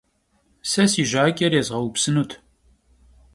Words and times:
Se 0.69 0.83
si 0.91 1.03
jaç'er 1.11 1.53
yêzğeupsınut. 1.55 2.31